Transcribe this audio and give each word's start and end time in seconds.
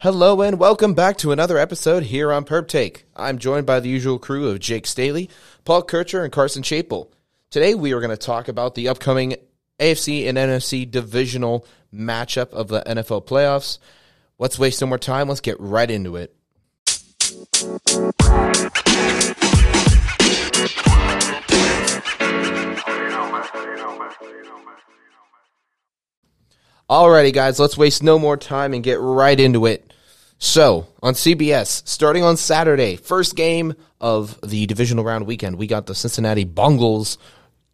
Hello 0.00 0.42
and 0.42 0.60
welcome 0.60 0.94
back 0.94 1.16
to 1.16 1.32
another 1.32 1.58
episode 1.58 2.04
here 2.04 2.30
on 2.30 2.44
Perp 2.44 2.68
Take. 2.68 3.04
I'm 3.16 3.36
joined 3.36 3.66
by 3.66 3.80
the 3.80 3.88
usual 3.88 4.20
crew 4.20 4.48
of 4.48 4.60
Jake 4.60 4.86
Staley, 4.86 5.28
Paul 5.64 5.82
Kircher, 5.82 6.22
and 6.22 6.32
Carson 6.32 6.62
Chapel. 6.62 7.12
Today 7.50 7.74
we 7.74 7.92
are 7.92 7.98
going 7.98 8.10
to 8.10 8.16
talk 8.16 8.46
about 8.46 8.76
the 8.76 8.86
upcoming 8.86 9.34
AFC 9.80 10.28
and 10.28 10.38
NFC 10.38 10.88
divisional 10.88 11.66
matchup 11.92 12.50
of 12.50 12.68
the 12.68 12.80
NFL 12.82 13.26
playoffs. 13.26 13.78
Let's 14.38 14.56
waste 14.56 14.80
no 14.80 14.86
more 14.86 14.98
time. 14.98 15.28
Let's 15.28 15.40
get 15.40 15.58
right 15.58 15.90
into 15.90 16.14
it. 16.14 16.32
Alrighty, 26.88 27.32
guys, 27.34 27.58
let's 27.58 27.76
waste 27.76 28.04
no 28.04 28.16
more 28.16 28.36
time 28.36 28.72
and 28.74 28.84
get 28.84 29.00
right 29.00 29.38
into 29.38 29.66
it. 29.66 29.87
So, 30.38 30.86
on 31.02 31.14
CBS, 31.14 31.86
starting 31.86 32.22
on 32.22 32.36
Saturday, 32.36 32.94
first 32.94 33.34
game 33.34 33.74
of 34.00 34.40
the 34.40 34.66
divisional 34.66 35.04
round 35.04 35.26
weekend, 35.26 35.56
we 35.56 35.66
got 35.66 35.86
the 35.86 35.96
Cincinnati 35.96 36.44
Bungles 36.44 37.18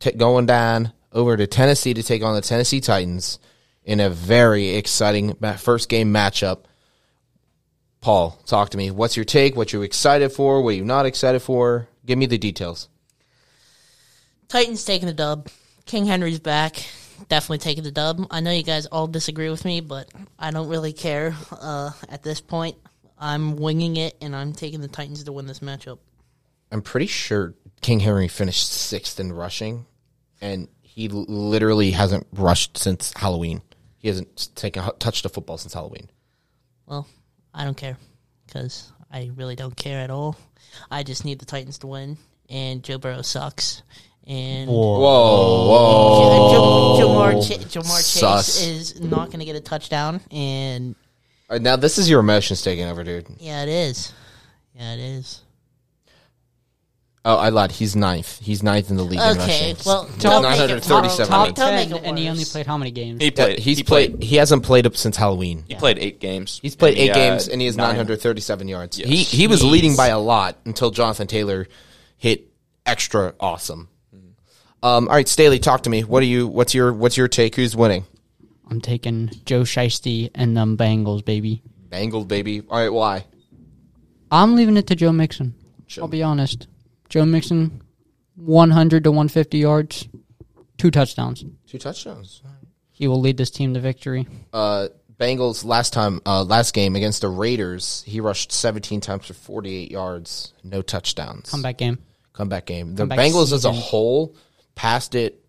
t- 0.01 0.12
going 0.12 0.47
down 0.47 0.93
over 1.12 1.37
to 1.37 1.47
Tennessee 1.47 1.93
to 1.93 2.02
take 2.02 2.23
on 2.23 2.35
the 2.35 2.41
Tennessee 2.41 2.80
Titans 2.80 3.38
in 3.85 4.01
a 4.01 4.09
very 4.09 4.71
exciting 4.71 5.35
first 5.59 5.91
game 5.91 6.12
matchup. 6.12 6.65
Paul, 8.01 8.38
talk 8.47 8.71
to 8.71 8.79
me. 8.79 8.91
What's 8.91 9.16
your 9.16 9.24
take? 9.27 9.57
What 9.57 9.74
you 9.74 9.83
excited 9.83 10.33
for? 10.33 10.62
What 10.62 10.71
are 10.71 10.77
you 10.77 10.85
not 10.85 11.05
excited 11.05 11.41
for? 11.43 11.88
Give 12.07 12.19
me 12.19 12.27
the 12.27 12.38
details. 12.38 12.88
Titans 14.49 14.85
taking 14.85 15.07
the 15.07 15.15
dub. 15.15 15.49
King 15.85 16.07
Henry's 16.07 16.41
back. 16.41 16.87
Definitely 17.28 17.59
taking 17.59 17.84
the 17.84 17.91
dub. 17.91 18.27
I 18.30 18.41
know 18.41 18.50
you 18.50 18.62
guys 18.62 18.86
all 18.86 19.06
disagree 19.06 19.50
with 19.50 19.64
me, 19.64 19.80
but 19.80 20.09
I 20.38 20.50
don't 20.50 20.68
really 20.68 20.92
care 20.92 21.34
uh, 21.52 21.90
at 22.09 22.23
this 22.23 22.40
point. 22.40 22.77
I'm 23.18 23.56
winging 23.56 23.96
it, 23.96 24.16
and 24.20 24.34
I'm 24.34 24.52
taking 24.52 24.80
the 24.80 24.88
Titans 24.88 25.24
to 25.24 25.32
win 25.32 25.46
this 25.46 25.60
matchup. 25.60 25.98
I'm 26.71 26.82
pretty 26.82 27.06
sure 27.06 27.54
King 27.80 28.01
Henry 28.01 28.29
finished 28.29 28.71
sixth 28.71 29.21
in 29.21 29.32
rushing, 29.32 29.87
and 30.40 30.68
he 30.82 31.09
literally 31.09 31.93
hasn't 31.93 32.26
rushed 32.32 32.76
since 32.76 33.12
Halloween. 33.16 33.62
He 33.99 34.09
hasn't 34.09 34.51
taken 34.54 34.82
touched 34.99 35.24
a 35.24 35.28
football 35.28 35.56
since 35.56 35.73
Halloween. 35.74 36.09
Well, 36.87 37.06
I 37.54 37.65
don't 37.65 37.76
care 37.76 37.96
because 38.46 38.93
I 39.10 39.30
really 39.37 39.56
don't 39.56 39.76
care 39.76 40.01
at 40.01 40.10
all. 40.10 40.37
I 40.90 41.02
just 41.04 41.24
need 41.24 41.38
the 41.38 41.46
Titans 41.46 41.78
to 41.78 41.87
win, 41.87 42.18
and 42.51 42.82
Joe 42.82 42.99
Burrow 42.99 43.23
sucks. 43.23 43.82
And 44.27 44.71
Whoa, 44.71 44.99
whoa! 45.69 46.99
Ja- 46.99 47.05
Jamar, 47.05 47.47
Ch- 47.47 47.59
Jamar 47.67 48.01
Sus. 48.03 48.59
Chase 48.59 48.67
is 48.97 49.01
not 49.01 49.27
going 49.27 49.41
to 49.41 49.45
get 49.45 49.55
a 49.57 49.61
touchdown, 49.61 50.21
and 50.30 50.95
Uh, 51.51 51.59
Now 51.59 51.77
this 51.77 51.99
is 51.99 52.09
your 52.09 52.21
emotions 52.21 52.63
taking 52.63 52.87
over, 52.87 53.05
dude. 53.05 53.27
yeah, 53.39 53.63
it 53.65 53.69
is. 53.69 54.13
Yeah, 54.75 54.95
it 54.95 55.01
is. 55.01 55.41
Oh, 57.27 57.37
I 57.37 57.49
lied. 57.49 57.73
He's 57.73 57.97
ninth. 57.97 58.39
He's 58.43 58.63
ninth 58.63 58.91
in 58.91 58.97
the 58.97 59.02
league. 59.02 59.19
in 59.21 59.39
Okay, 59.39 59.73
rushing. 59.73 59.77
well, 59.87 60.05
He's 60.05 60.17
don't 60.23 60.43
make 60.43 60.52
it 60.55 60.69
937. 60.69 61.27
Top 61.30 61.47
Top 61.49 61.55
Don't 61.57 61.75
make 61.75 61.89
10, 61.89 61.97
it 61.99 62.05
and 62.05 62.19
he 62.19 62.29
only 62.29 62.41
worse. 62.41 62.52
played 62.52 62.67
how 62.67 62.77
many 62.77 62.91
games? 62.91 63.21
He 63.21 63.27
Yeah, 63.27 63.30
played. 63.30 63.59
he's 63.61 63.79
he 63.79 63.83
played. 63.85 64.11
played. 64.19 64.22
He 64.28 64.37
hasn't 64.37 64.62
played 64.62 64.87
up 64.87 64.95
since 64.97 65.17
Halloween. 65.17 65.65
He 65.69 65.75
played 65.75 65.99
eight 65.99 66.21
games. 66.21 66.59
He's 66.62 66.77
played 66.77 66.95
And 66.95 66.99
he 67.03 67.09
eight 67.11 67.15
games 67.15 67.45
had 67.47 67.53
and 67.53 67.61
he 67.62 67.67
has 67.67 67.77
937 67.78 68.69
yards. 68.69 68.99
Yes. 68.99 69.09
He 69.09 69.17
he 69.22 69.47
was 69.47 69.62
Jeez. 69.62 69.71
leading 69.71 69.97
by 69.97 70.09
a 70.09 70.19
lot 70.19 70.59
until 70.67 70.91
Jonathan 70.91 71.27
Taylor 71.27 71.67
hit 72.19 72.47
extra 72.84 73.34
awesome. 73.41 73.89
Um, 74.84 75.09
all 75.09 75.15
right, 75.15 75.27
Staley, 75.27 75.59
talk 75.59 75.84
to 75.84 75.91
me. 75.91 76.03
What 76.04 76.22
are 76.22 76.27
you? 76.27 76.47
What's 76.47 76.75
your 76.75 76.93
What's 76.93 77.16
your 77.16 77.27
take? 77.27 77.54
Who's 77.54 77.75
winning? 77.75 78.04
I'm 78.71 78.82
taking 78.82 79.31
Joe 79.47 79.62
Shiesty 79.62 80.31
and 80.34 80.54
them 80.54 80.77
Bengals, 80.77 81.25
baby. 81.25 81.62
Bengals, 81.88 82.28
baby. 82.28 82.60
All 82.69 82.78
right, 82.78 82.93
why? 82.93 83.25
I'm 84.31 84.56
leaving 84.56 84.77
it 84.77 84.87
to 84.88 84.94
Joe 84.94 85.10
Mixon. 85.10 85.55
Joe- 85.87 86.03
I'll 86.03 86.09
be 86.09 86.22
honest. 86.22 86.66
Joe 87.09 87.25
Mixon, 87.25 87.81
100 88.37 89.05
to 89.05 89.10
150 89.10 89.56
yards, 89.56 90.06
two 90.77 90.91
touchdowns. 90.91 91.47
Two 91.66 91.78
touchdowns. 91.78 92.43
He 92.91 93.09
will 93.09 93.21
lead 93.21 93.39
this 93.39 93.51
team 93.51 93.72
to 93.75 93.81
victory. 93.81 94.27
Uh, 94.53 94.89
Bengals 95.19 95.65
last 95.65 95.95
time, 95.95 96.21
uh, 96.27 96.43
last 96.43 96.75
game 96.75 96.95
against 96.95 97.22
the 97.22 97.28
Raiders, 97.28 98.03
he 98.06 98.21
rushed 98.21 98.53
17 98.53 99.01
times 99.01 99.27
for 99.27 99.34
48 99.34 99.91
yards, 99.91 100.53
no 100.62 100.83
touchdowns. 100.83 101.51
Comeback 101.51 101.78
game. 101.78 101.99
comeback 102.34 102.66
game. 102.66 102.95
The 102.97 103.03
Comeback 103.03 103.19
Bengals 103.19 103.53
as 103.53 103.65
a 103.65 103.72
whole 103.72 104.34
passed 104.75 105.15
it 105.15 105.45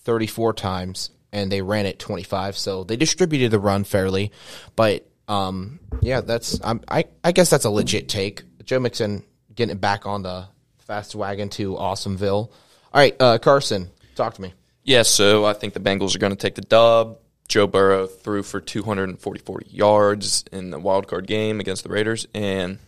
34 0.00 0.54
times 0.54 1.10
and 1.32 1.50
they 1.50 1.62
ran 1.62 1.86
it 1.86 1.98
25. 1.98 2.56
So 2.56 2.84
they 2.84 2.96
distributed 2.96 3.50
the 3.50 3.58
run 3.58 3.84
fairly, 3.84 4.32
but 4.74 5.06
um, 5.28 5.80
yeah, 6.00 6.20
that's 6.20 6.60
I 6.62 7.04
I 7.24 7.32
guess 7.32 7.50
that's 7.50 7.64
a 7.64 7.70
legit 7.70 8.08
take. 8.08 8.42
Joe 8.64 8.78
Mixon 8.78 9.24
getting 9.54 9.76
back 9.76 10.06
on 10.06 10.22
the 10.22 10.46
fast 10.78 11.14
wagon 11.14 11.48
to 11.50 11.74
Awesomeville. 11.74 12.50
All 12.50 12.50
right, 12.94 13.16
uh, 13.20 13.38
Carson, 13.38 13.90
talk 14.14 14.34
to 14.34 14.42
me. 14.42 14.54
Yeah, 14.84 15.02
so 15.02 15.44
I 15.44 15.52
think 15.52 15.74
the 15.74 15.80
Bengals 15.80 16.14
are 16.14 16.20
going 16.20 16.30
to 16.30 16.36
take 16.36 16.54
the 16.54 16.62
dub. 16.62 17.18
Joe 17.48 17.66
Burrow 17.66 18.06
threw 18.06 18.42
for 18.42 18.60
244 18.60 19.62
yards 19.68 20.44
in 20.52 20.70
the 20.70 20.78
wild 20.78 21.06
card 21.08 21.26
game 21.26 21.60
against 21.60 21.82
the 21.82 21.88
Raiders, 21.88 22.26
and 22.34 22.78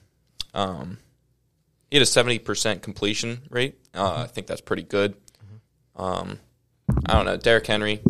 um, 0.54 0.98
he 1.90 1.96
had 1.96 2.02
a 2.02 2.10
70% 2.10 2.82
completion 2.82 3.42
rate. 3.50 3.78
Uh, 3.94 4.24
I 4.24 4.26
think 4.26 4.46
that's 4.46 4.60
pretty 4.60 4.82
good. 4.82 5.14
Um, 5.98 6.38
I 7.06 7.14
don't 7.14 7.26
know, 7.26 7.36
Derrick 7.36 7.66
Henry. 7.66 8.00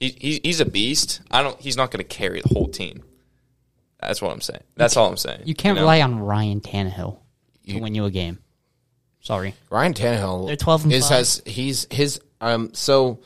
He, 0.00 0.16
he, 0.20 0.40
he's 0.42 0.60
a 0.60 0.64
beast. 0.64 1.20
I 1.30 1.42
don't. 1.42 1.60
He's 1.60 1.76
not 1.76 1.90
going 1.90 1.98
to 1.98 2.08
carry 2.08 2.40
the 2.40 2.48
whole 2.48 2.68
team. 2.68 3.02
That's 4.00 4.20
what 4.20 4.32
I'm 4.32 4.40
saying. 4.40 4.62
That's 4.76 4.96
all 4.96 5.08
I'm 5.08 5.16
saying. 5.16 5.42
You 5.44 5.54
can't 5.54 5.76
know? 5.76 5.82
rely 5.82 6.02
on 6.02 6.18
Ryan 6.18 6.60
Tannehill 6.60 7.18
to 7.68 7.78
win 7.78 7.94
you 7.94 8.04
a 8.04 8.10
game. 8.10 8.38
Sorry. 9.20 9.54
Ryan 9.70 9.94
Tannehill 9.94 10.46
They're 10.46 10.56
12 10.56 10.84
and 10.84 10.92
is 10.92 11.08
five. 11.08 11.18
has 11.18 11.42
he's 11.46 11.86
his 11.90 12.20
um 12.42 12.74
so 12.74 13.20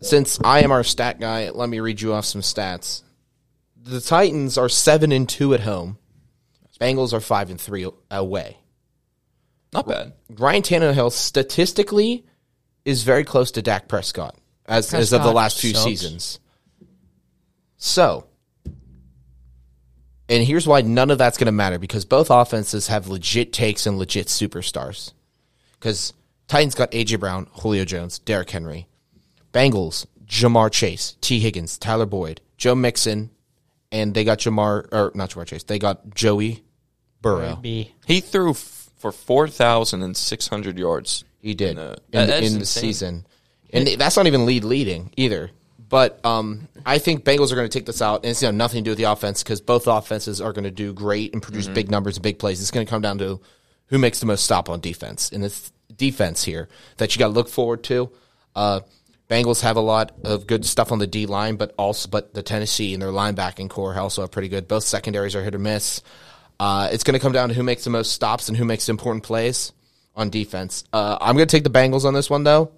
since 0.00 0.38
I 0.42 0.60
am 0.60 0.72
our 0.72 0.82
stat 0.82 1.20
guy, 1.20 1.50
let 1.50 1.68
me 1.68 1.80
read 1.80 2.00
you 2.00 2.14
off 2.14 2.24
some 2.24 2.40
stats. 2.40 3.02
The 3.82 4.00
Titans 4.00 4.56
are 4.56 4.68
7 4.68 5.12
and 5.12 5.28
2 5.28 5.54
at 5.54 5.60
home. 5.60 5.98
Bengals 6.80 7.12
are 7.12 7.20
5 7.20 7.50
and 7.50 7.60
3 7.60 7.88
away. 8.10 8.56
Not 9.72 9.86
bad. 9.86 10.14
Ryan 10.30 10.62
Tannehill 10.62 11.12
statistically 11.12 12.24
is 12.84 13.02
very 13.02 13.24
close 13.24 13.50
to 13.52 13.62
Dak 13.62 13.88
Prescott 13.88 14.36
as 14.66 14.92
as 14.94 15.12
of 15.12 15.22
the 15.22 15.32
last 15.32 15.60
few 15.60 15.72
sucks. 15.72 15.84
seasons. 15.84 16.40
So, 17.76 18.26
and 20.28 20.44
here's 20.44 20.66
why 20.66 20.82
none 20.82 21.10
of 21.10 21.18
that's 21.18 21.38
going 21.38 21.46
to 21.46 21.52
matter 21.52 21.78
because 21.78 22.04
both 22.04 22.30
offenses 22.30 22.88
have 22.88 23.08
legit 23.08 23.52
takes 23.52 23.86
and 23.86 23.98
legit 23.98 24.26
superstars. 24.26 25.12
Because 25.78 26.12
Titans 26.46 26.74
got 26.74 26.92
AJ 26.92 27.20
Brown, 27.20 27.46
Julio 27.52 27.84
Jones, 27.84 28.18
Derrick 28.18 28.50
Henry. 28.50 28.86
Bengals, 29.52 30.06
Ja'Marr 30.26 30.70
Chase, 30.70 31.16
Tee 31.20 31.40
Higgins, 31.40 31.78
Tyler 31.78 32.06
Boyd, 32.06 32.40
Joe 32.56 32.74
Mixon, 32.74 33.30
and 33.90 34.14
they 34.14 34.24
got 34.24 34.38
Jamar 34.38 34.86
or 34.92 35.10
not 35.14 35.30
Ja'Marr 35.30 35.46
Chase. 35.46 35.64
They 35.64 35.78
got 35.78 36.14
Joey 36.14 36.62
Burrow. 37.20 37.56
B. 37.56 37.94
He 38.06 38.20
threw 38.20 38.50
f- 38.50 38.90
for 38.98 39.10
4,600 39.10 40.78
yards. 40.78 41.24
He 41.40 41.54
did 41.54 41.76
No, 41.76 41.82
in, 41.82 41.88
that- 41.88 42.00
the- 42.10 42.26
that's 42.26 42.52
in 42.52 42.58
the 42.58 42.66
season, 42.66 43.26
and 43.72 43.86
that's 43.86 44.16
not 44.16 44.26
even 44.26 44.46
lead 44.46 44.64
leading 44.64 45.12
either. 45.16 45.50
But 45.88 46.24
um, 46.24 46.68
I 46.86 46.98
think 46.98 47.24
Bengals 47.24 47.50
are 47.50 47.56
going 47.56 47.68
to 47.68 47.78
take 47.78 47.86
this 47.86 48.00
out, 48.00 48.22
and 48.24 48.26
it's 48.30 48.42
nothing 48.42 48.84
to 48.84 48.88
do 48.88 48.90
with 48.92 48.98
the 48.98 49.10
offense 49.10 49.42
because 49.42 49.60
both 49.60 49.88
offenses 49.88 50.40
are 50.40 50.52
going 50.52 50.64
to 50.64 50.70
do 50.70 50.92
great 50.92 51.32
and 51.32 51.42
produce 51.42 51.66
big 51.66 51.90
numbers 51.90 52.16
and 52.16 52.22
big 52.22 52.38
plays. 52.38 52.60
It's 52.60 52.70
going 52.70 52.86
to 52.86 52.90
come 52.90 53.02
down 53.02 53.18
to 53.18 53.40
who 53.86 53.98
makes 53.98 54.20
the 54.20 54.26
most 54.26 54.44
stop 54.44 54.68
on 54.68 54.78
defense, 54.80 55.32
and 55.32 55.44
it's 55.44 55.72
defense 55.96 56.44
here 56.44 56.68
that 56.98 57.14
you 57.14 57.18
got 57.18 57.26
to 57.26 57.32
look 57.32 57.48
forward 57.48 57.82
to. 57.84 58.08
Uh, 58.54 58.80
Bengals 59.28 59.62
have 59.62 59.76
a 59.76 59.80
lot 59.80 60.12
of 60.24 60.46
good 60.46 60.64
stuff 60.64 60.92
on 60.92 60.98
the 61.00 61.06
D 61.08 61.26
line, 61.26 61.56
but 61.56 61.74
also 61.76 62.08
but 62.08 62.34
the 62.34 62.42
Tennessee 62.42 62.92
and 62.94 63.02
their 63.02 63.10
linebacking 63.10 63.68
core 63.68 63.96
also 63.98 64.22
are 64.22 64.28
pretty 64.28 64.48
good. 64.48 64.68
Both 64.68 64.84
secondaries 64.84 65.34
are 65.34 65.42
hit 65.42 65.54
or 65.54 65.58
miss. 65.58 66.02
Uh, 66.60 66.88
it's 66.92 67.02
going 67.04 67.14
to 67.14 67.20
come 67.20 67.32
down 67.32 67.48
to 67.48 67.54
who 67.54 67.62
makes 67.62 67.84
the 67.84 67.90
most 67.90 68.12
stops 68.12 68.48
and 68.48 68.56
who 68.56 68.64
makes 68.64 68.86
the 68.86 68.90
important 68.90 69.24
plays 69.24 69.72
on 70.16 70.30
defense. 70.30 70.84
Uh, 70.92 71.18
I'm 71.20 71.36
going 71.36 71.46
to 71.46 71.56
take 71.56 71.64
the 71.64 71.70
Bengals 71.70 72.04
on 72.04 72.14
this 72.14 72.30
one 72.30 72.44
though. 72.44 72.72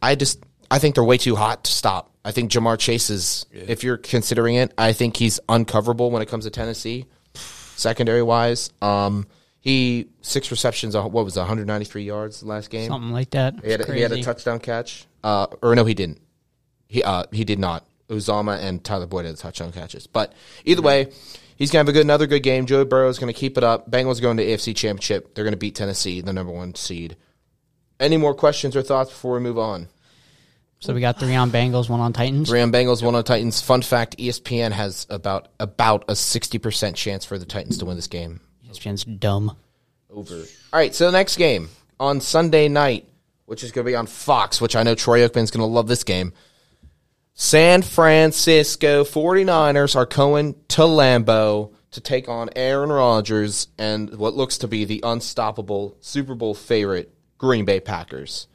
I 0.00 0.14
just 0.14 0.42
I 0.70 0.78
think 0.78 0.94
they're 0.94 1.04
way 1.04 1.18
too 1.18 1.36
hot 1.36 1.64
to 1.64 1.72
stop. 1.72 2.10
I 2.24 2.32
think 2.32 2.50
Ja'Marr 2.50 2.78
Chase 2.78 3.10
is, 3.10 3.46
if 3.50 3.82
you're 3.82 3.96
considering 3.96 4.54
it, 4.54 4.72
I 4.78 4.92
think 4.92 5.16
he's 5.16 5.40
uncoverable 5.48 6.10
when 6.10 6.22
it 6.22 6.28
comes 6.28 6.44
to 6.44 6.50
Tennessee, 6.50 7.06
secondary 7.34 8.22
wise. 8.22 8.70
Um, 8.80 9.26
he 9.60 10.08
six 10.22 10.50
receptions, 10.50 10.94
uh, 10.94 11.02
what 11.02 11.24
was 11.24 11.36
it, 11.36 11.40
193 11.40 12.04
yards 12.04 12.42
last 12.42 12.70
game? 12.70 12.88
Something 12.88 13.12
like 13.12 13.30
that. 13.30 13.54
He 13.62 13.70
had, 13.70 13.80
a, 13.80 13.92
he 13.92 14.00
had 14.00 14.12
a 14.12 14.22
touchdown 14.22 14.60
catch. 14.60 15.06
Uh, 15.22 15.46
or 15.62 15.74
no, 15.74 15.84
he 15.84 15.94
didn't. 15.94 16.20
He 16.88 17.02
uh, 17.02 17.24
he 17.32 17.44
did 17.44 17.58
not. 17.58 17.86
Uzomah 18.08 18.60
and 18.60 18.82
Tyler 18.84 19.06
Boyd 19.06 19.24
had 19.24 19.34
the 19.34 19.38
touchdown 19.38 19.72
catches. 19.72 20.06
But 20.06 20.32
either 20.64 20.82
way, 20.82 21.12
he's 21.56 21.70
gonna 21.70 21.80
have 21.80 21.88
a 21.88 21.92
good 21.92 22.04
another 22.04 22.26
good 22.26 22.42
game. 22.42 22.66
Joey 22.66 22.84
Burrow 22.84 23.08
is 23.08 23.18
gonna 23.18 23.32
keep 23.32 23.58
it 23.58 23.64
up. 23.64 23.90
Bengals 23.90 24.20
going 24.20 24.36
to 24.36 24.44
AFC 24.44 24.74
Championship. 24.74 25.34
They're 25.34 25.44
gonna 25.44 25.56
beat 25.56 25.74
Tennessee, 25.74 26.20
the 26.20 26.32
number 26.32 26.52
one 26.52 26.74
seed. 26.74 27.16
Any 28.00 28.16
more 28.16 28.34
questions 28.34 28.74
or 28.76 28.82
thoughts 28.82 29.10
before 29.10 29.34
we 29.34 29.40
move 29.40 29.58
on? 29.58 29.88
So 30.80 30.92
we 30.92 31.00
got 31.00 31.20
three 31.20 31.36
on 31.36 31.52
Bengals, 31.52 31.88
one 31.88 32.00
on 32.00 32.12
Titans. 32.12 32.48
Three 32.48 32.60
on 32.60 32.72
Bengals, 32.72 33.04
one 33.04 33.14
on 33.14 33.22
Titans. 33.22 33.60
Fun 33.60 33.82
fact: 33.82 34.18
ESPN 34.18 34.72
has 34.72 35.06
about 35.08 35.48
about 35.60 36.04
a 36.08 36.16
sixty 36.16 36.58
percent 36.58 36.96
chance 36.96 37.24
for 37.24 37.38
the 37.38 37.46
Titans 37.46 37.78
to 37.78 37.84
win 37.84 37.94
this 37.94 38.08
game. 38.08 38.40
ESPN's 38.68 39.04
dumb. 39.04 39.56
Over. 40.10 40.34
All 40.34 40.44
right, 40.72 40.94
so 40.94 41.06
the 41.06 41.16
next 41.16 41.36
game 41.36 41.68
on 42.00 42.20
Sunday 42.20 42.68
night, 42.68 43.08
which 43.46 43.62
is 43.62 43.70
going 43.70 43.84
to 43.84 43.90
be 43.90 43.94
on 43.94 44.06
Fox, 44.06 44.60
which 44.60 44.74
I 44.74 44.82
know 44.82 44.94
Troy 44.94 45.26
Aikman's 45.26 45.50
going 45.50 45.60
to 45.60 45.66
love 45.66 45.86
this 45.86 46.04
game. 46.04 46.32
San 47.34 47.82
Francisco 47.82 49.04
49ers 49.04 49.96
are 49.96 50.06
going 50.06 50.54
to 50.68 50.82
Lambeau 50.82 51.72
to 51.92 52.00
take 52.00 52.28
on 52.28 52.50
Aaron 52.56 52.90
Rodgers 52.92 53.68
and 53.78 54.14
what 54.16 54.34
looks 54.34 54.58
to 54.58 54.68
be 54.68 54.84
the 54.84 55.00
unstoppable 55.02 55.96
Super 56.00 56.34
Bowl 56.34 56.54
favorite 56.54 57.12
Green 57.38 57.64
Bay 57.64 57.80
Packers. 57.80 58.48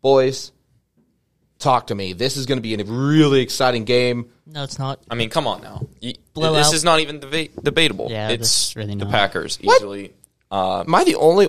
Boys, 0.00 0.52
talk 1.58 1.88
to 1.88 1.94
me. 1.94 2.12
This 2.12 2.36
is 2.36 2.46
going 2.46 2.58
to 2.58 2.62
be 2.62 2.74
a 2.74 2.84
really 2.84 3.40
exciting 3.40 3.84
game. 3.84 4.30
No, 4.46 4.62
it's 4.64 4.78
not. 4.78 5.00
I 5.10 5.14
mean, 5.14 5.30
come 5.30 5.46
on 5.46 5.62
now. 5.62 5.86
You- 6.00 6.14
Blowout. 6.34 6.56
This 6.64 6.72
is 6.72 6.84
not 6.84 7.00
even 7.00 7.20
deba- 7.20 7.62
debatable. 7.62 8.08
Yeah, 8.10 8.30
it's 8.30 8.40
this 8.40 8.68
is 8.70 8.76
really 8.76 8.94
the 8.96 9.04
not. 9.04 9.10
Packers 9.12 9.58
easily. 9.62 10.12
Uh, 10.50 10.80
Am 10.80 10.94
I 10.94 11.04
the 11.04 11.14
only 11.16 11.48